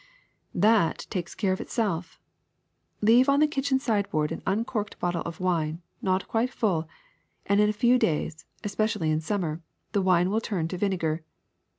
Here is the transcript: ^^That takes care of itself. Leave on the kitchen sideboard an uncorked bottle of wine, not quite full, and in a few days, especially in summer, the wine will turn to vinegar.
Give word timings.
^^That 0.57 1.07
takes 1.11 1.35
care 1.35 1.53
of 1.53 1.61
itself. 1.61 2.19
Leave 3.01 3.29
on 3.29 3.39
the 3.39 3.45
kitchen 3.45 3.77
sideboard 3.77 4.31
an 4.31 4.41
uncorked 4.47 4.97
bottle 4.99 5.21
of 5.27 5.39
wine, 5.39 5.83
not 6.01 6.27
quite 6.27 6.49
full, 6.49 6.89
and 7.45 7.59
in 7.61 7.69
a 7.69 7.71
few 7.71 7.99
days, 7.99 8.47
especially 8.63 9.11
in 9.11 9.21
summer, 9.21 9.61
the 9.91 10.01
wine 10.01 10.31
will 10.31 10.41
turn 10.41 10.67
to 10.69 10.77
vinegar. 10.79 11.23